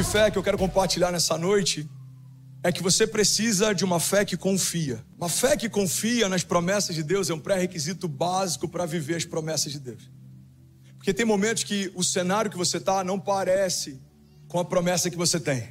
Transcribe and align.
de 0.00 0.06
fé 0.06 0.30
que 0.30 0.38
eu 0.38 0.42
quero 0.42 0.56
compartilhar 0.56 1.12
nessa 1.12 1.36
noite 1.36 1.86
é 2.62 2.72
que 2.72 2.82
você 2.82 3.06
precisa 3.06 3.74
de 3.74 3.84
uma 3.84 4.00
fé 4.00 4.24
que 4.24 4.34
confia. 4.34 5.04
Uma 5.18 5.28
fé 5.28 5.58
que 5.58 5.68
confia 5.68 6.26
nas 6.26 6.42
promessas 6.42 6.96
de 6.96 7.02
Deus 7.02 7.28
é 7.28 7.34
um 7.34 7.38
pré-requisito 7.38 8.08
básico 8.08 8.66
para 8.66 8.86
viver 8.86 9.16
as 9.16 9.26
promessas 9.26 9.72
de 9.72 9.78
Deus. 9.78 10.10
Porque 10.96 11.12
tem 11.12 11.26
momentos 11.26 11.64
que 11.64 11.92
o 11.94 12.02
cenário 12.02 12.50
que 12.50 12.56
você 12.56 12.78
está 12.78 13.04
não 13.04 13.20
parece 13.20 14.00
com 14.48 14.58
a 14.58 14.64
promessa 14.64 15.10
que 15.10 15.18
você 15.18 15.38
tem. 15.38 15.68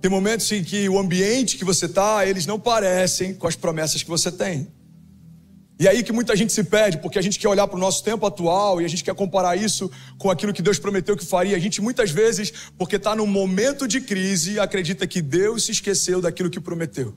Tem 0.00 0.08
momentos 0.08 0.52
em 0.52 0.62
que 0.62 0.88
o 0.88 0.96
ambiente 0.96 1.56
que 1.56 1.64
você 1.64 1.86
está, 1.86 2.24
eles 2.24 2.46
não 2.46 2.60
parecem 2.60 3.34
com 3.34 3.48
as 3.48 3.56
promessas 3.56 4.04
que 4.04 4.08
você 4.08 4.30
tem. 4.30 4.68
E 5.78 5.86
aí 5.86 6.02
que 6.02 6.12
muita 6.12 6.34
gente 6.34 6.52
se 6.52 6.64
perde, 6.64 6.98
porque 6.98 7.18
a 7.18 7.22
gente 7.22 7.38
quer 7.38 7.48
olhar 7.48 7.66
para 7.68 7.76
o 7.76 7.80
nosso 7.80 8.02
tempo 8.02 8.24
atual 8.26 8.80
e 8.80 8.84
a 8.84 8.88
gente 8.88 9.04
quer 9.04 9.14
comparar 9.14 9.56
isso 9.56 9.90
com 10.18 10.30
aquilo 10.30 10.52
que 10.52 10.62
Deus 10.62 10.78
prometeu 10.78 11.16
que 11.16 11.24
faria. 11.24 11.54
A 11.54 11.60
gente 11.60 11.82
muitas 11.82 12.10
vezes, 12.10 12.52
porque 12.78 12.96
está 12.96 13.14
num 13.14 13.26
momento 13.26 13.86
de 13.86 14.00
crise, 14.00 14.58
acredita 14.58 15.06
que 15.06 15.20
Deus 15.20 15.66
se 15.66 15.72
esqueceu 15.72 16.22
daquilo 16.22 16.48
que 16.48 16.60
prometeu. 16.60 17.14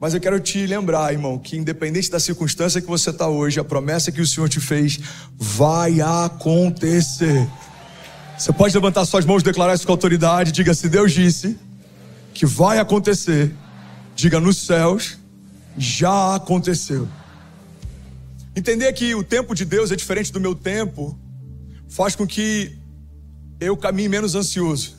Mas 0.00 0.14
eu 0.14 0.20
quero 0.20 0.38
te 0.38 0.64
lembrar, 0.64 1.12
irmão, 1.12 1.36
que 1.36 1.56
independente 1.56 2.08
da 2.08 2.20
circunstância 2.20 2.80
que 2.80 2.86
você 2.86 3.10
está 3.10 3.26
hoje, 3.26 3.58
a 3.58 3.64
promessa 3.64 4.12
que 4.12 4.20
o 4.20 4.26
Senhor 4.26 4.48
te 4.48 4.60
fez 4.60 5.00
vai 5.36 6.00
acontecer. 6.00 7.48
Você 8.38 8.52
pode 8.52 8.72
levantar 8.72 9.04
suas 9.04 9.24
mãos 9.24 9.42
declarar 9.42 9.74
isso 9.74 9.84
com 9.84 9.92
autoridade. 9.92 10.52
Diga: 10.52 10.72
se 10.72 10.88
Deus 10.88 11.12
disse 11.12 11.58
que 12.32 12.46
vai 12.46 12.78
acontecer, 12.78 13.52
diga 14.14 14.38
nos 14.38 14.58
céus, 14.58 15.18
já 15.76 16.36
aconteceu. 16.36 17.08
Entender 18.58 18.92
que 18.92 19.14
o 19.14 19.22
tempo 19.22 19.54
de 19.54 19.64
Deus 19.64 19.92
é 19.92 19.94
diferente 19.94 20.32
do 20.32 20.40
meu 20.40 20.52
tempo 20.52 21.16
faz 21.86 22.16
com 22.16 22.26
que 22.26 22.76
eu 23.60 23.76
caminhe 23.76 24.08
menos 24.08 24.34
ansioso. 24.34 24.96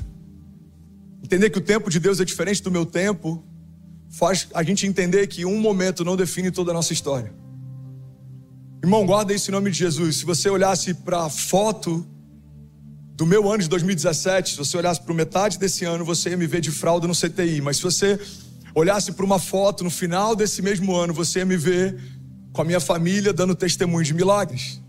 Entender 1.21 1.49
que 1.49 1.57
o 1.57 1.61
tempo 1.61 1.89
de 1.89 1.99
Deus 1.99 2.21
é 2.21 2.23
diferente 2.23 2.63
do 2.63 2.71
meu 2.71 2.85
tempo 2.85 3.43
faz 4.11 4.47
a 4.53 4.63
gente 4.63 4.87
entender 4.87 5.27
que 5.27 5.43
um 5.43 5.59
momento 5.59 6.05
não 6.05 6.15
define 6.15 6.51
toda 6.51 6.71
a 6.71 6.73
nossa 6.73 6.93
história. 6.93 7.33
Irmão, 8.81 9.05
guarda 9.05 9.33
isso 9.33 9.51
em 9.51 9.53
nome 9.53 9.71
de 9.71 9.79
Jesus. 9.79 10.15
Se 10.15 10.25
você 10.25 10.49
olhasse 10.49 10.93
para 10.93 11.25
a 11.25 11.29
foto 11.29 12.07
do 13.13 13.25
meu 13.25 13.51
ano 13.51 13.61
de 13.61 13.67
2017, 13.67 14.51
se 14.51 14.57
você 14.57 14.77
olhasse 14.77 15.01
para 15.01 15.13
metade 15.13 15.59
desse 15.59 15.83
ano, 15.83 16.05
você 16.05 16.29
ia 16.29 16.37
me 16.37 16.47
ver 16.47 16.61
de 16.61 16.71
fralda 16.71 17.09
no 17.09 17.13
CTI. 17.13 17.59
Mas 17.59 17.75
se 17.75 17.83
você 17.83 18.17
olhasse 18.73 19.11
para 19.11 19.25
uma 19.25 19.37
foto 19.37 19.83
no 19.83 19.89
final 19.89 20.33
desse 20.33 20.61
mesmo 20.61 20.95
ano, 20.95 21.13
você 21.13 21.39
ia 21.39 21.45
me 21.45 21.57
ver 21.57 22.18
com 22.51 22.61
a 22.61 22.65
minha 22.65 22.79
família 22.79 23.31
dando 23.33 23.55
testemunho 23.55 24.03
de 24.03 24.13
milagres. 24.13 24.81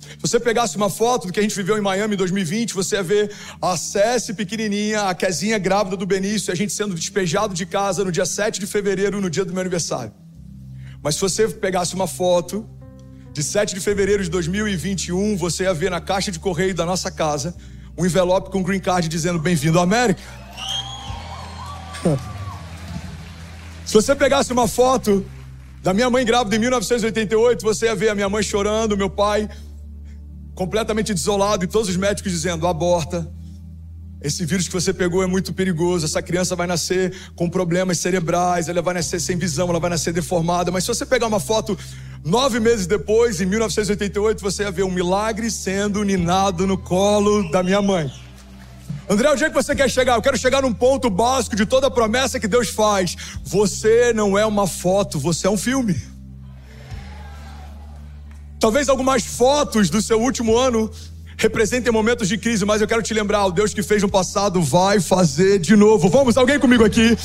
Se 0.00 0.18
você 0.20 0.38
pegasse 0.38 0.76
uma 0.76 0.90
foto 0.90 1.26
do 1.26 1.32
que 1.32 1.40
a 1.40 1.42
gente 1.42 1.54
viveu 1.54 1.76
em 1.78 1.80
Miami 1.80 2.14
em 2.14 2.16
2020, 2.16 2.74
você 2.74 2.96
ia 2.96 3.02
ver 3.02 3.32
a 3.60 3.76
Cessi 3.76 4.34
pequenininha, 4.34 5.02
a 5.02 5.14
Kezinha 5.14 5.58
grávida 5.58 5.96
do 5.96 6.06
Benício, 6.06 6.52
a 6.52 6.56
gente 6.56 6.72
sendo 6.72 6.94
despejado 6.94 7.54
de 7.54 7.66
casa 7.66 8.04
no 8.04 8.12
dia 8.12 8.26
7 8.26 8.60
de 8.60 8.66
fevereiro, 8.66 9.20
no 9.20 9.30
dia 9.30 9.44
do 9.44 9.52
meu 9.52 9.60
aniversário. 9.60 10.12
Mas 11.02 11.16
se 11.16 11.20
você 11.20 11.48
pegasse 11.48 11.94
uma 11.94 12.06
foto 12.06 12.68
de 13.32 13.42
7 13.42 13.74
de 13.74 13.80
fevereiro 13.80 14.22
de 14.22 14.30
2021, 14.30 15.36
você 15.36 15.64
ia 15.64 15.74
ver 15.74 15.90
na 15.90 16.00
caixa 16.00 16.30
de 16.30 16.38
correio 16.38 16.74
da 16.74 16.86
nossa 16.86 17.10
casa 17.10 17.54
um 17.96 18.06
envelope 18.06 18.50
com 18.50 18.62
green 18.62 18.80
card 18.80 19.08
dizendo 19.08 19.38
bem-vindo 19.38 19.78
à 19.78 19.82
América. 19.82 20.22
Se 23.84 23.94
você 23.94 24.14
pegasse 24.14 24.52
uma 24.52 24.68
foto 24.68 25.26
da 25.82 25.92
minha 25.92 26.08
mãe 26.08 26.24
grávida 26.24 26.54
em 26.54 26.60
1988, 26.60 27.62
você 27.62 27.86
ia 27.86 27.94
ver 27.94 28.08
a 28.10 28.14
minha 28.14 28.28
mãe 28.28 28.42
chorando, 28.42 28.96
meu 28.96 29.10
pai 29.10 29.48
completamente 30.54 31.12
desolado 31.12 31.64
e 31.64 31.66
todos 31.66 31.88
os 31.88 31.96
médicos 31.96 32.30
dizendo: 32.30 32.66
aborta. 32.66 33.28
Esse 34.22 34.46
vírus 34.46 34.68
que 34.68 34.74
você 34.74 34.94
pegou 34.94 35.20
é 35.24 35.26
muito 35.26 35.52
perigoso. 35.52 36.06
Essa 36.06 36.22
criança 36.22 36.54
vai 36.54 36.68
nascer 36.68 37.12
com 37.34 37.50
problemas 37.50 37.98
cerebrais, 37.98 38.68
ela 38.68 38.80
vai 38.80 38.94
nascer 38.94 39.20
sem 39.20 39.36
visão, 39.36 39.68
ela 39.68 39.80
vai 39.80 39.90
nascer 39.90 40.12
deformada. 40.12 40.70
Mas 40.70 40.84
se 40.84 40.88
você 40.88 41.04
pegar 41.04 41.26
uma 41.26 41.40
foto 41.40 41.76
nove 42.24 42.60
meses 42.60 42.86
depois, 42.86 43.40
em 43.40 43.46
1988, 43.46 44.40
você 44.40 44.62
ia 44.62 44.70
ver 44.70 44.84
um 44.84 44.92
milagre 44.92 45.50
sendo 45.50 46.04
ninado 46.04 46.68
no 46.68 46.78
colo 46.78 47.50
da 47.50 47.64
minha 47.64 47.82
mãe. 47.82 48.08
André, 49.08 49.30
onde 49.30 49.44
é 49.44 49.48
que 49.48 49.54
você 49.54 49.74
quer 49.74 49.90
chegar? 49.90 50.14
Eu 50.14 50.22
quero 50.22 50.38
chegar 50.38 50.62
num 50.62 50.72
ponto 50.72 51.10
básico 51.10 51.56
de 51.56 51.66
toda 51.66 51.90
promessa 51.90 52.38
que 52.38 52.48
Deus 52.48 52.68
faz. 52.68 53.16
Você 53.44 54.12
não 54.12 54.38
é 54.38 54.46
uma 54.46 54.66
foto, 54.66 55.18
você 55.18 55.46
é 55.46 55.50
um 55.50 55.56
filme. 55.56 56.00
Talvez 58.60 58.88
algumas 58.88 59.24
fotos 59.24 59.90
do 59.90 60.00
seu 60.00 60.20
último 60.20 60.56
ano 60.56 60.88
representem 61.36 61.92
momentos 61.92 62.28
de 62.28 62.38
crise, 62.38 62.64
mas 62.64 62.80
eu 62.80 62.86
quero 62.86 63.02
te 63.02 63.12
lembrar: 63.12 63.44
o 63.46 63.50
Deus 63.50 63.74
que 63.74 63.82
fez 63.82 64.00
no 64.02 64.08
passado 64.08 64.62
vai 64.62 65.00
fazer 65.00 65.58
de 65.58 65.74
novo. 65.74 66.08
Vamos, 66.08 66.36
alguém 66.36 66.60
comigo 66.60 66.84
aqui? 66.84 67.18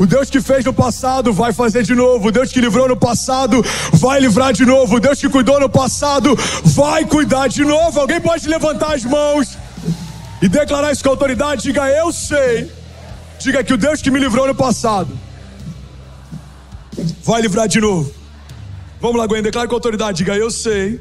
O 0.00 0.06
Deus 0.06 0.28
que 0.28 0.40
fez 0.40 0.64
no 0.64 0.72
passado 0.72 1.32
vai 1.32 1.52
fazer 1.52 1.84
de 1.84 1.94
novo. 1.94 2.28
O 2.28 2.32
Deus 2.32 2.50
que 2.50 2.60
livrou 2.60 2.88
no 2.88 2.96
passado 2.96 3.64
vai 3.92 4.18
livrar 4.18 4.52
de 4.52 4.64
novo. 4.64 4.96
O 4.96 5.00
Deus 5.00 5.20
que 5.20 5.28
cuidou 5.28 5.60
no 5.60 5.68
passado 5.68 6.34
vai 6.64 7.04
cuidar 7.04 7.48
de 7.48 7.64
novo. 7.64 8.00
Alguém 8.00 8.20
pode 8.20 8.48
levantar 8.48 8.94
as 8.94 9.04
mãos? 9.04 9.59
E 10.42 10.48
declarar 10.48 10.92
isso 10.92 11.02
com 11.02 11.10
autoridade, 11.10 11.62
diga: 11.62 11.88
Eu 11.88 12.12
sei. 12.12 12.70
Diga 13.38 13.64
que 13.64 13.72
o 13.72 13.76
Deus 13.78 14.02
que 14.02 14.10
me 14.10 14.18
livrou 14.18 14.46
no 14.46 14.54
passado 14.54 15.18
vai 17.22 17.40
livrar 17.40 17.66
de 17.66 17.80
novo. 17.80 18.12
Vamos 19.00 19.16
lá, 19.16 19.26
Gwen, 19.26 19.42
declare 19.42 19.68
com 19.68 19.74
autoridade, 19.74 20.18
diga: 20.18 20.36
Eu 20.36 20.50
sei 20.50 21.00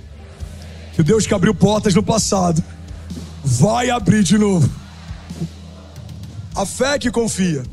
que 0.94 1.02
o 1.02 1.04
Deus 1.04 1.28
que 1.28 1.34
abriu 1.34 1.54
portas 1.54 1.94
no 1.96 2.04
passado 2.04 2.64
vai 3.44 3.90
abrir 3.90 4.24
de 4.24 4.38
novo. 4.38 4.70
A 6.56 6.66
fé 6.66 6.98
que 7.00 7.12
confia 7.12 7.64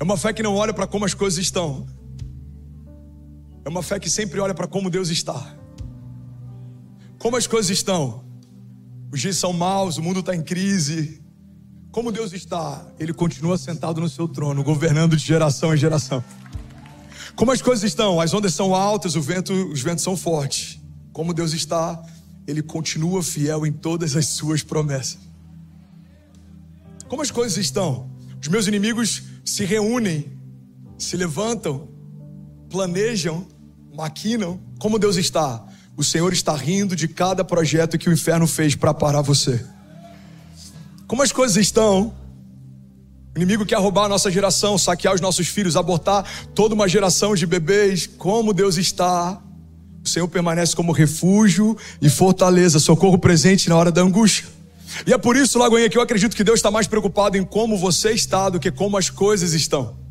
é 0.00 0.04
uma 0.04 0.16
fé 0.16 0.32
que 0.32 0.42
não 0.42 0.56
olha 0.56 0.72
para 0.72 0.86
como 0.86 1.04
as 1.04 1.14
coisas 1.14 1.38
estão, 1.38 1.86
é 3.64 3.68
uma 3.68 3.82
fé 3.82 4.00
que 4.00 4.10
sempre 4.10 4.40
olha 4.40 4.54
para 4.54 4.66
como 4.66 4.90
Deus 4.90 5.10
está. 5.10 5.54
Como 7.18 7.36
as 7.36 7.46
coisas 7.46 7.70
estão? 7.70 8.24
Os 9.12 9.20
dias 9.20 9.36
são 9.36 9.52
maus, 9.52 9.98
o 9.98 10.02
mundo 10.02 10.20
está 10.20 10.34
em 10.34 10.42
crise. 10.42 11.20
Como 11.90 12.10
Deus 12.10 12.32
está? 12.32 12.86
Ele 12.98 13.12
continua 13.12 13.58
sentado 13.58 14.00
no 14.00 14.08
seu 14.08 14.26
trono, 14.26 14.64
governando 14.64 15.14
de 15.14 15.22
geração 15.22 15.74
em 15.74 15.76
geração. 15.76 16.24
Como 17.36 17.52
as 17.52 17.60
coisas 17.60 17.84
estão? 17.84 18.18
As 18.18 18.32
ondas 18.32 18.54
são 18.54 18.74
altas, 18.74 19.14
vento, 19.14 19.52
os 19.52 19.82
ventos 19.82 20.02
são 20.02 20.16
fortes. 20.16 20.80
Como 21.12 21.34
Deus 21.34 21.52
está? 21.52 22.02
Ele 22.46 22.62
continua 22.62 23.22
fiel 23.22 23.66
em 23.66 23.72
todas 23.72 24.16
as 24.16 24.28
suas 24.28 24.62
promessas. 24.62 25.18
Como 27.06 27.20
as 27.20 27.30
coisas 27.30 27.58
estão? 27.58 28.10
Os 28.40 28.48
meus 28.48 28.66
inimigos 28.66 29.24
se 29.44 29.66
reúnem, 29.66 30.32
se 30.96 31.18
levantam, 31.18 31.86
planejam, 32.70 33.46
maquinam. 33.94 34.58
Como 34.78 34.98
Deus 34.98 35.16
está? 35.16 35.66
O 35.96 36.02
Senhor 36.02 36.32
está 36.32 36.54
rindo 36.54 36.96
de 36.96 37.06
cada 37.06 37.44
projeto 37.44 37.98
que 37.98 38.08
o 38.08 38.12
inferno 38.12 38.46
fez 38.46 38.74
para 38.74 38.94
parar 38.94 39.20
você. 39.20 39.64
Como 41.06 41.22
as 41.22 41.30
coisas 41.30 41.56
estão, 41.56 42.14
o 43.34 43.38
inimigo 43.38 43.66
quer 43.66 43.78
roubar 43.78 44.06
a 44.06 44.08
nossa 44.08 44.30
geração, 44.30 44.78
saquear 44.78 45.14
os 45.14 45.20
nossos 45.20 45.48
filhos, 45.48 45.76
abortar 45.76 46.24
toda 46.54 46.74
uma 46.74 46.88
geração 46.88 47.34
de 47.34 47.46
bebês. 47.46 48.06
Como 48.06 48.54
Deus 48.54 48.78
está, 48.78 49.40
o 50.04 50.08
Senhor 50.08 50.26
permanece 50.28 50.74
como 50.74 50.92
refúgio 50.92 51.76
e 52.00 52.08
fortaleza, 52.08 52.78
socorro 52.78 53.18
presente 53.18 53.68
na 53.68 53.76
hora 53.76 53.92
da 53.92 54.00
angústia. 54.00 54.46
E 55.06 55.12
é 55.12 55.18
por 55.18 55.36
isso, 55.36 55.58
Lagoinha, 55.58 55.88
que 55.88 55.96
eu 55.96 56.02
acredito 56.02 56.36
que 56.36 56.44
Deus 56.44 56.58
está 56.58 56.70
mais 56.70 56.86
preocupado 56.86 57.36
em 57.36 57.44
como 57.44 57.78
você 57.78 58.12
está 58.12 58.48
do 58.48 58.58
que 58.58 58.70
como 58.70 58.96
as 58.96 59.08
coisas 59.08 59.52
estão. 59.52 60.01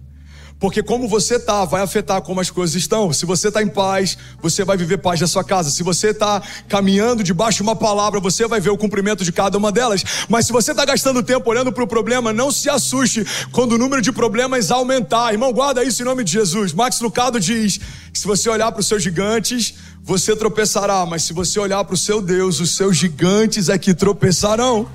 Porque 0.61 0.83
como 0.83 1.07
você 1.07 1.37
está, 1.37 1.65
vai 1.65 1.81
afetar 1.81 2.21
como 2.21 2.39
as 2.39 2.51
coisas 2.51 2.75
estão. 2.75 3.11
Se 3.11 3.25
você 3.25 3.47
está 3.47 3.63
em 3.63 3.67
paz, 3.67 4.15
você 4.39 4.63
vai 4.63 4.77
viver 4.77 4.99
paz 4.99 5.19
na 5.19 5.25
sua 5.25 5.43
casa. 5.43 5.71
Se 5.71 5.81
você 5.81 6.09
está 6.09 6.39
caminhando 6.69 7.23
debaixo 7.23 7.57
de 7.57 7.63
uma 7.63 7.75
palavra, 7.75 8.19
você 8.19 8.47
vai 8.47 8.61
ver 8.61 8.69
o 8.69 8.77
cumprimento 8.77 9.23
de 9.23 9.31
cada 9.31 9.57
uma 9.57 9.71
delas. 9.71 10.03
Mas 10.29 10.45
se 10.45 10.53
você 10.53 10.69
está 10.69 10.85
gastando 10.85 11.23
tempo 11.23 11.49
olhando 11.49 11.73
para 11.73 11.83
o 11.83 11.87
problema, 11.87 12.31
não 12.31 12.51
se 12.51 12.69
assuste 12.69 13.25
quando 13.51 13.71
o 13.71 13.77
número 13.79 14.03
de 14.03 14.11
problemas 14.11 14.69
aumentar. 14.69 15.31
Irmão, 15.33 15.51
guarda 15.51 15.83
isso 15.83 16.03
em 16.03 16.05
nome 16.05 16.23
de 16.23 16.33
Jesus. 16.33 16.73
Max 16.73 17.01
Lucado 17.01 17.39
diz 17.39 17.79
que 18.13 18.19
se 18.19 18.27
você 18.27 18.47
olhar 18.47 18.71
para 18.71 18.81
os 18.81 18.87
seus 18.87 19.01
gigantes, 19.01 19.73
você 20.03 20.35
tropeçará. 20.35 21.07
Mas 21.07 21.23
se 21.23 21.33
você 21.33 21.59
olhar 21.59 21.83
para 21.85 21.95
o 21.95 21.97
seu 21.97 22.21
Deus, 22.21 22.59
os 22.59 22.75
seus 22.75 22.95
gigantes 22.95 23.67
é 23.67 23.79
que 23.79 23.95
tropeçarão. 23.95 24.87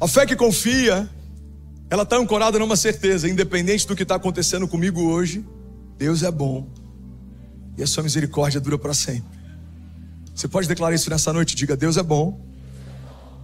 A 0.00 0.08
fé 0.08 0.26
que 0.26 0.34
confia 0.34 1.08
ela 1.88 2.02
está 2.02 2.16
ancorada 2.16 2.58
numa 2.58 2.76
certeza, 2.76 3.28
independente 3.28 3.86
do 3.86 3.94
que 3.94 4.02
está 4.02 4.16
acontecendo 4.16 4.66
comigo 4.66 5.02
hoje, 5.02 5.44
Deus 5.96 6.22
é 6.22 6.30
bom 6.30 6.68
e 7.76 7.82
a 7.82 7.86
sua 7.86 8.02
misericórdia 8.02 8.60
dura 8.60 8.78
para 8.78 8.94
sempre. 8.94 9.36
Você 10.34 10.48
pode 10.48 10.66
declarar 10.68 10.94
isso 10.94 11.08
nessa 11.08 11.32
noite? 11.32 11.54
Diga: 11.54 11.76
Deus 11.76 11.96
é 11.96 12.02
bom 12.02 12.40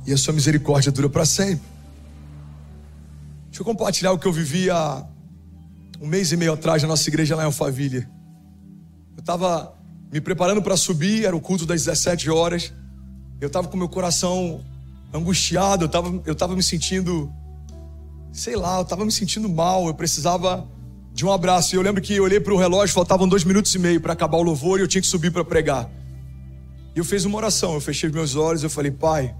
e 0.06 0.12
a 0.12 0.16
sua 0.16 0.34
misericórdia 0.34 0.90
dura 0.90 1.08
para 1.08 1.24
sempre. 1.24 1.64
Deixa 3.46 3.60
eu 3.60 3.64
compartilhar 3.64 4.12
o 4.12 4.18
que 4.18 4.26
eu 4.26 4.32
vivi 4.32 4.70
há 4.70 5.06
um 6.00 6.06
mês 6.06 6.32
e 6.32 6.36
meio 6.36 6.52
atrás 6.52 6.82
na 6.82 6.88
nossa 6.88 7.08
igreja 7.08 7.36
lá 7.36 7.42
em 7.42 7.46
Alphaville. 7.46 8.08
Eu 9.16 9.20
estava 9.20 9.74
me 10.10 10.20
preparando 10.20 10.60
para 10.60 10.76
subir, 10.76 11.24
era 11.24 11.36
o 11.36 11.40
culto 11.40 11.64
das 11.64 11.84
17 11.84 12.28
horas. 12.28 12.72
Eu 13.40 13.46
estava 13.46 13.68
com 13.68 13.76
meu 13.76 13.88
coração 13.88 14.64
angustiado, 15.12 15.84
eu 15.84 15.86
estava 15.86 16.22
eu 16.26 16.34
tava 16.34 16.56
me 16.56 16.62
sentindo, 16.62 17.32
sei 18.32 18.56
lá, 18.56 18.78
eu 18.78 18.82
estava 18.82 19.04
me 19.04 19.12
sentindo 19.12 19.48
mal, 19.48 19.86
eu 19.86 19.94
precisava 19.94 20.66
de 21.12 21.24
um 21.24 21.30
abraço. 21.30 21.74
E 21.74 21.76
eu 21.76 21.82
lembro 21.82 22.00
que 22.00 22.14
eu 22.14 22.24
olhei 22.24 22.40
para 22.40 22.52
o 22.52 22.56
relógio, 22.56 22.94
faltavam 22.94 23.28
dois 23.28 23.44
minutos 23.44 23.74
e 23.74 23.78
meio 23.78 24.00
para 24.00 24.14
acabar 24.14 24.38
o 24.38 24.42
louvor 24.42 24.80
e 24.80 24.82
eu 24.82 24.88
tinha 24.88 25.02
que 25.02 25.06
subir 25.06 25.30
para 25.30 25.44
pregar. 25.44 25.90
E 26.94 26.98
eu 26.98 27.04
fiz 27.04 27.24
uma 27.24 27.36
oração, 27.36 27.74
eu 27.74 27.80
fechei 27.80 28.10
meus 28.10 28.34
olhos, 28.34 28.62
eu 28.62 28.70
falei, 28.70 28.90
pai, 28.90 29.34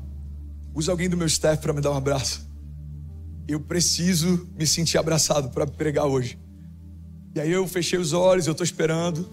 usa 0.74 0.92
alguém 0.92 1.08
do 1.08 1.16
meu 1.16 1.26
staff 1.26 1.60
para 1.62 1.72
me 1.72 1.80
dar 1.80 1.90
um 1.90 1.96
abraço. 1.96 2.48
Eu 3.48 3.60
preciso 3.60 4.48
me 4.56 4.66
sentir 4.66 4.98
abraçado 4.98 5.50
para 5.50 5.66
pregar 5.66 6.06
hoje. 6.06 6.38
E 7.34 7.40
aí 7.40 7.50
eu 7.50 7.66
fechei 7.66 7.98
os 7.98 8.12
olhos, 8.12 8.46
eu 8.46 8.52
estou 8.52 8.64
esperando. 8.64 9.28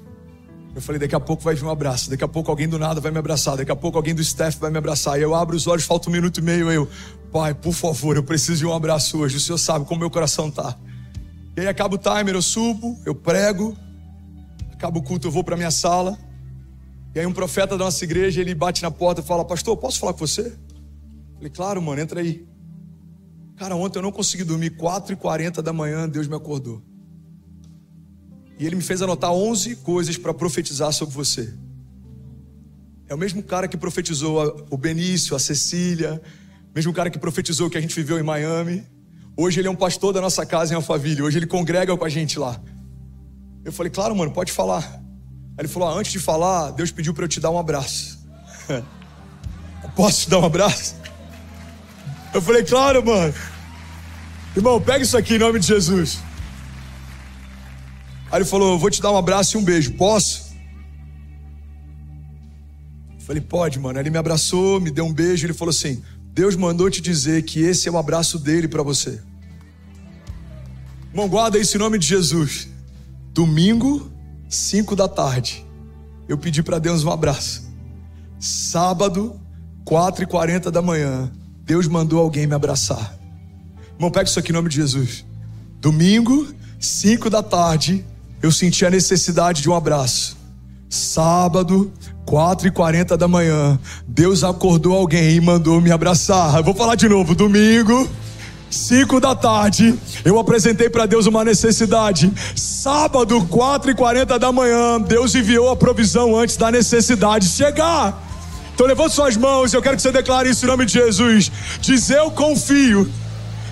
Eu 0.75 0.81
falei, 0.81 0.99
daqui 0.99 1.15
a 1.15 1.19
pouco 1.19 1.43
vai 1.43 1.55
vir 1.55 1.63
um 1.63 1.69
abraço, 1.69 2.09
daqui 2.09 2.23
a 2.23 2.27
pouco 2.27 2.49
alguém 2.51 2.67
do 2.67 2.77
nada 2.77 3.01
vai 3.01 3.11
me 3.11 3.17
abraçar, 3.17 3.57
daqui 3.57 3.71
a 3.71 3.75
pouco 3.75 3.97
alguém 3.97 4.13
do 4.13 4.21
staff 4.21 4.57
vai 4.59 4.69
me 4.69 4.77
abraçar. 4.77 5.19
E 5.19 5.23
eu 5.23 5.33
abro 5.33 5.55
os 5.55 5.67
olhos, 5.67 5.83
falta 5.83 6.09
um 6.09 6.11
minuto 6.11 6.39
e 6.39 6.43
meio, 6.43 6.71
eu, 6.71 6.87
pai, 7.31 7.53
por 7.53 7.73
favor, 7.73 8.15
eu 8.15 8.23
preciso 8.23 8.59
de 8.59 8.65
um 8.65 8.73
abraço 8.73 9.17
hoje. 9.17 9.37
O 9.37 9.39
senhor 9.39 9.57
sabe 9.57 9.85
como 9.85 9.99
meu 9.99 10.09
coração 10.09 10.49
tá. 10.49 10.77
E 11.57 11.61
aí 11.61 11.67
acaba 11.67 11.95
o 11.95 11.97
timer, 11.97 12.35
eu 12.35 12.41
subo, 12.41 12.97
eu 13.05 13.15
prego, 13.15 13.75
acaba 14.71 14.97
o 14.99 15.01
culto, 15.01 15.27
eu 15.27 15.31
vou 15.31 15.43
para 15.43 15.57
minha 15.57 15.71
sala. 15.71 16.17
E 17.13 17.19
aí 17.19 17.25
um 17.25 17.33
profeta 17.33 17.77
da 17.77 17.85
nossa 17.85 18.03
igreja, 18.03 18.39
ele 18.39 18.53
bate 18.53 18.83
na 18.83 18.91
porta 18.91 19.21
e 19.21 19.23
fala: 19.23 19.43
"Pastor, 19.43 19.75
posso 19.75 19.99
falar 19.99 20.13
com 20.13 20.19
você?" 20.19 20.47
Eu 20.47 21.35
falei: 21.35 21.49
"Claro, 21.49 21.81
mano, 21.81 21.99
entra 21.99 22.21
aí." 22.21 22.47
Cara, 23.57 23.75
ontem 23.75 23.97
eu 23.99 24.03
não 24.03 24.11
consegui 24.11 24.45
dormir 24.45 24.77
4h40 24.77 25.61
da 25.61 25.73
manhã, 25.73 26.07
Deus 26.07 26.27
me 26.27 26.35
acordou. 26.35 26.81
E 28.59 28.65
ele 28.65 28.75
me 28.75 28.81
fez 28.83 29.01
anotar 29.01 29.31
11 29.31 29.77
coisas 29.77 30.17
para 30.17 30.33
profetizar 30.33 30.91
sobre 30.91 31.15
você. 31.15 31.53
É 33.07 33.15
o 33.15 33.17
mesmo 33.17 33.41
cara 33.41 33.67
que 33.69 33.77
profetizou 33.77 34.67
o 34.69 34.77
Benício, 34.77 35.33
a 35.35 35.39
Cecília, 35.39 36.21
mesmo 36.75 36.93
cara 36.93 37.09
que 37.09 37.17
profetizou 37.17 37.67
o 37.67 37.69
que 37.69 37.77
a 37.77 37.81
gente 37.81 37.95
viveu 37.95 38.19
em 38.19 38.23
Miami. 38.23 38.85
Hoje 39.35 39.61
ele 39.61 39.69
é 39.69 39.71
um 39.71 39.75
pastor 39.75 40.13
da 40.13 40.19
nossa 40.19 40.45
casa 40.45 40.73
em 40.73 40.75
Alphaville. 40.75 41.21
Hoje 41.21 41.39
ele 41.39 41.47
congrega 41.47 41.95
com 41.95 42.03
a 42.03 42.09
gente 42.09 42.37
lá. 42.37 42.61
Eu 43.63 43.71
falei, 43.71 43.89
claro, 43.89 44.13
mano, 44.13 44.31
pode 44.31 44.51
falar. 44.51 44.83
Aí 45.57 45.59
ele 45.59 45.67
falou, 45.69 45.89
ah, 45.89 45.93
antes 45.93 46.11
de 46.11 46.19
falar, 46.19 46.71
Deus 46.71 46.91
pediu 46.91 47.13
para 47.13 47.23
eu 47.23 47.29
te 47.29 47.39
dar 47.39 47.49
um 47.49 47.57
abraço. 47.57 48.19
Posso 49.95 50.23
te 50.23 50.29
dar 50.29 50.39
um 50.39 50.45
abraço? 50.45 50.95
Eu 52.33 52.41
falei, 52.41 52.63
claro, 52.63 53.03
mano. 53.05 53.33
Irmão, 54.55 54.81
pega 54.81 55.03
isso 55.03 55.17
aqui 55.17 55.35
em 55.35 55.39
nome 55.39 55.59
de 55.59 55.67
Jesus. 55.67 56.19
Aí 58.31 58.39
ele 58.39 58.45
falou: 58.45 58.77
Vou 58.77 58.89
te 58.89 59.01
dar 59.01 59.11
um 59.11 59.17
abraço 59.17 59.57
e 59.57 59.59
um 59.59 59.63
beijo, 59.63 59.93
posso? 59.93 60.53
Eu 63.15 63.21
falei: 63.21 63.41
Pode, 63.41 63.79
mano. 63.79 63.97
Aí 63.97 64.03
ele 64.03 64.09
me 64.09 64.17
abraçou, 64.17 64.79
me 64.79 64.91
deu 64.91 65.05
um 65.05 65.13
beijo. 65.13 65.45
Ele 65.45 65.53
falou 65.53 65.71
assim: 65.71 66.01
Deus 66.31 66.55
mandou 66.55 66.89
te 66.89 67.01
dizer 67.01 67.43
que 67.43 67.59
esse 67.59 67.87
é 67.87 67.91
o 67.91 67.97
abraço 67.97 68.39
dele 68.39 68.67
para 68.67 68.83
você. 68.83 69.21
Irmão, 71.11 71.27
guarda 71.27 71.57
isso 71.57 71.75
em 71.75 71.79
nome 71.79 71.97
de 71.97 72.07
Jesus. 72.07 72.67
Domingo, 73.33 74.11
5 74.47 74.95
da 74.95 75.07
tarde, 75.07 75.65
eu 76.27 76.37
pedi 76.37 76.61
para 76.61 76.79
Deus 76.79 77.03
um 77.03 77.11
abraço. 77.11 77.67
Sábado, 78.39 79.39
4 79.83 80.23
e 80.23 80.27
40 80.27 80.71
da 80.71 80.81
manhã, 80.81 81.31
Deus 81.63 81.87
mandou 81.87 82.19
alguém 82.19 82.45
me 82.45 82.53
abraçar. 82.53 83.17
Irmão, 83.95 84.11
pega 84.11 84.29
isso 84.29 84.39
aqui 84.39 84.51
em 84.51 84.53
nome 84.53 84.69
de 84.69 84.75
Jesus. 84.75 85.25
Domingo, 85.81 86.47
5 86.79 87.29
da 87.29 87.43
tarde, 87.43 88.05
eu 88.41 88.51
senti 88.51 88.85
a 88.85 88.89
necessidade 88.89 89.61
de 89.61 89.69
um 89.69 89.75
abraço. 89.75 90.37
Sábado, 90.89 91.91
4 92.25 92.67
e 92.67 92.71
40 92.71 93.17
da 93.17 93.27
manhã, 93.27 93.79
Deus 94.07 94.43
acordou 94.43 94.95
alguém 94.95 95.35
e 95.35 95.41
mandou 95.41 95.79
me 95.81 95.91
abraçar. 95.91 96.55
Eu 96.57 96.63
vou 96.63 96.73
falar 96.73 96.95
de 96.95 97.07
novo. 97.07 97.35
Domingo, 97.35 98.09
5 98.69 99.19
da 99.19 99.35
tarde, 99.35 99.95
eu 100.23 100.39
apresentei 100.39 100.89
para 100.89 101.05
Deus 101.05 101.25
uma 101.25 101.43
necessidade. 101.43 102.31
Sábado, 102.55 103.45
4 103.45 103.91
e 103.91 103.95
40 103.95 104.37
da 104.39 104.51
manhã, 104.51 105.01
Deus 105.01 105.35
enviou 105.35 105.69
a 105.69 105.75
provisão 105.75 106.35
antes 106.35 106.55
da 106.55 106.71
necessidade 106.71 107.47
chegar. 107.47 108.25
Então 108.73 108.87
levante 108.87 109.13
suas 109.13 109.35
mãos, 109.35 109.73
eu 109.73 109.81
quero 109.81 109.95
que 109.95 110.01
você 110.01 110.11
declare 110.11 110.49
isso 110.49 110.65
em 110.65 110.67
nome 110.69 110.85
de 110.85 110.93
Jesus. 110.93 111.51
Diz 111.81 112.09
eu 112.09 112.31
confio. 112.31 113.11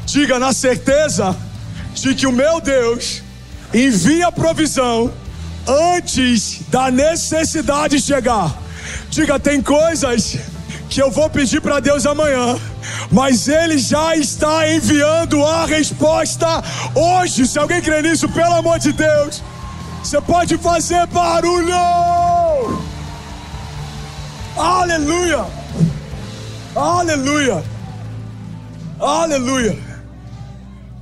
Diga 0.05 0.39
na 0.39 0.51
certeza 0.51 1.35
de 1.93 2.13
que 2.13 2.27
o 2.27 2.31
meu 2.31 2.59
Deus 2.59 3.21
envia 3.73 4.31
provisão 4.31 5.11
antes 5.67 6.61
da 6.69 6.89
necessidade 6.89 7.99
chegar. 7.99 8.55
Diga, 9.09 9.39
tem 9.39 9.61
coisas 9.61 10.37
que 10.89 11.01
eu 11.01 11.11
vou 11.11 11.29
pedir 11.29 11.61
para 11.61 11.79
Deus 11.79 12.05
amanhã, 12.05 12.57
mas 13.11 13.47
Ele 13.47 13.77
já 13.77 14.15
está 14.15 14.69
enviando 14.69 15.45
a 15.45 15.65
resposta 15.65 16.63
hoje. 16.95 17.45
Se 17.45 17.59
alguém 17.59 17.81
crê 17.81 18.01
nisso, 18.01 18.29
pelo 18.29 18.53
amor 18.53 18.79
de 18.79 18.93
Deus, 18.93 19.43
você 20.01 20.21
pode 20.21 20.57
fazer 20.57 21.05
barulho. 21.07 21.73
Aleluia! 24.55 25.45
Aleluia! 26.75 27.63
Aleluia! 28.99 29.86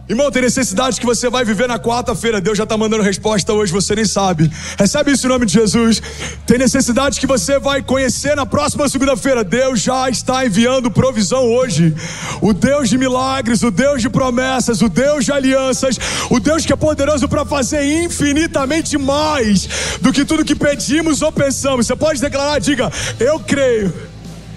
Irmão, 0.08 0.30
tem 0.30 0.44
necessidade 0.44 1.00
que 1.00 1.06
você 1.06 1.32
vai 1.32 1.44
viver 1.44 1.68
na 1.68 1.80
quarta-feira. 1.80 2.40
Deus 2.40 2.56
já 2.56 2.64
está 2.64 2.78
mandando 2.78 3.02
resposta 3.02 3.52
hoje, 3.54 3.74
você 3.74 3.96
nem 3.96 4.06
sabe. 4.06 4.52
Recebe 4.78 5.12
isso 5.12 5.26
em 5.26 5.30
nome 5.30 5.48
de 5.48 5.54
Jesus. 5.54 6.00
Tem 6.46 6.60
necessidade 6.60 7.20
que 7.20 7.26
você 7.26 7.58
vai 7.58 7.82
conhecer 7.82 8.36
na 8.36 8.46
próxima 8.46 8.88
segunda-feira. 8.88 9.44
Deus 9.44 9.82
já 9.82 10.08
está 10.08 10.46
enviando 10.46 10.92
provisão 10.92 11.52
hoje. 11.52 11.96
O 12.40 12.54
Deus 12.54 12.88
de 12.88 13.00
milagres, 13.00 13.64
o 13.64 13.72
Deus 13.72 14.00
de 14.00 14.08
promessas, 14.08 14.80
o 14.84 14.90
Deus 14.90 15.26
de 15.26 15.32
alianças, 15.32 15.98
o 16.30 16.40
Deus 16.40 16.64
que 16.68 16.74
é 16.74 16.76
poderoso 16.76 17.28
para 17.28 17.44
fazer 17.44 17.84
infinitamente 18.04 19.00
mais 19.00 19.68
do 20.02 20.14
que 20.14 20.24
tudo 20.24 20.46
que 20.46 20.54
pedimos 20.54 21.24
ou 21.24 21.32
pensamos. 21.32 21.88
Você 21.88 21.96
pode 21.96 22.22
declarar, 22.22 22.60
diga, 22.60 22.92
eu 23.20 23.40
creio. 23.40 23.92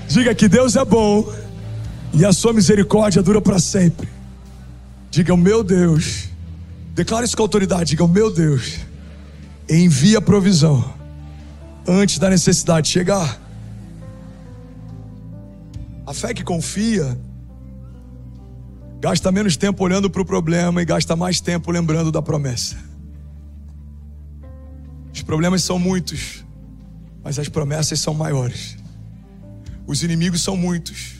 Diga 0.09 0.35
que 0.35 0.47
Deus 0.47 0.77
é 0.77 0.85
bom 0.85 1.27
e 2.13 2.23
a 2.27 2.35
sua 2.35 2.53
misericórdia 2.53 3.23
dura 3.23 3.41
para 3.41 3.59
sempre. 3.59 4.18
Diga 5.11 5.33
o 5.33 5.37
meu 5.37 5.65
Deus. 5.65 6.29
Declare 6.95 7.25
isso 7.25 7.37
com 7.37 7.43
autoridade. 7.43 7.91
Diga 7.91 8.05
o 8.05 8.09
meu 8.09 8.33
Deus. 8.33 8.79
Envia 9.69 10.21
provisão 10.21 10.95
antes 11.87 12.19
da 12.19 12.29
necessidade 12.29 12.89
chegar. 12.89 13.41
A 16.07 16.13
fé 16.15 16.33
que 16.35 16.45
confia 16.45 17.19
gasta 19.01 19.31
menos 19.31 19.57
tempo 19.57 19.85
olhando 19.85 20.11
para 20.11 20.23
o 20.23 20.25
problema 20.25 20.83
e 20.83 20.85
gasta 20.85 21.15
mais 21.15 21.41
tempo 21.41 21.71
lembrando 21.71 22.11
da 22.11 22.21
promessa. 22.21 22.77
Os 25.13 25.23
problemas 25.23 25.63
são 25.63 25.79
muitos, 25.79 26.45
mas 27.23 27.39
as 27.39 27.49
promessas 27.49 28.01
são 28.01 28.15
maiores. 28.15 28.77
Os 29.87 30.03
inimigos 30.03 30.43
são 30.43 30.57
muitos, 30.57 31.18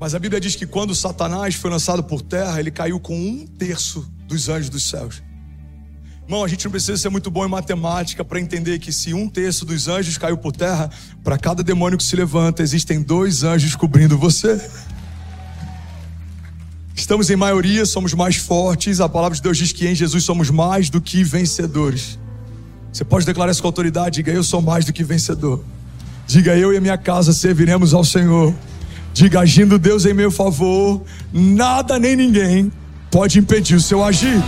mas 0.00 0.14
a 0.14 0.18
Bíblia 0.18 0.40
diz 0.40 0.56
que 0.56 0.66
quando 0.66 0.94
Satanás 0.94 1.54
foi 1.54 1.70
lançado 1.70 2.02
por 2.02 2.22
terra, 2.22 2.58
ele 2.58 2.70
caiu 2.70 2.98
com 2.98 3.14
um 3.14 3.46
terço 3.46 4.10
dos 4.26 4.48
anjos 4.48 4.70
dos 4.70 4.88
céus. 4.88 5.22
Irmão, 6.24 6.42
a 6.42 6.48
gente 6.48 6.64
não 6.64 6.70
precisa 6.70 6.96
ser 6.96 7.10
muito 7.10 7.30
bom 7.30 7.44
em 7.44 7.48
matemática 7.50 8.24
para 8.24 8.40
entender 8.40 8.78
que 8.78 8.92
se 8.92 9.12
um 9.12 9.28
terço 9.28 9.66
dos 9.66 9.88
anjos 9.88 10.16
caiu 10.16 10.38
por 10.38 10.52
terra, 10.52 10.88
para 11.22 11.36
cada 11.36 11.62
demônio 11.62 11.98
que 11.98 12.04
se 12.04 12.16
levanta, 12.16 12.62
existem 12.62 13.02
dois 13.02 13.44
anjos 13.44 13.76
cobrindo 13.76 14.16
você. 14.16 14.58
Estamos 16.96 17.28
em 17.28 17.36
maioria, 17.36 17.84
somos 17.84 18.14
mais 18.14 18.36
fortes. 18.36 19.00
A 19.00 19.08
palavra 19.08 19.36
de 19.36 19.42
Deus 19.42 19.58
diz 19.58 19.70
que 19.70 19.86
em 19.86 19.94
Jesus 19.94 20.24
somos 20.24 20.48
mais 20.48 20.88
do 20.88 21.00
que 21.00 21.22
vencedores. 21.22 22.18
Você 22.90 23.04
pode 23.04 23.26
declarar 23.26 23.52
isso 23.52 23.60
com 23.60 23.68
autoridade? 23.68 24.16
Diga, 24.16 24.32
eu 24.32 24.44
sou 24.44 24.62
mais 24.62 24.86
do 24.86 24.94
que 24.94 25.04
vencedor. 25.04 25.62
Diga, 26.26 26.56
eu 26.56 26.72
e 26.72 26.78
a 26.78 26.80
minha 26.80 26.96
casa 26.96 27.34
serviremos 27.34 27.92
ao 27.92 28.04
Senhor. 28.04 28.54
Diga, 29.12 29.40
agindo 29.40 29.78
Deus 29.78 30.06
em 30.06 30.14
meu 30.14 30.30
favor, 30.30 31.02
nada 31.32 31.98
nem 31.98 32.16
ninguém 32.16 32.72
pode 33.10 33.38
impedir 33.38 33.74
o 33.74 33.80
seu 33.80 34.04
agir. 34.04 34.40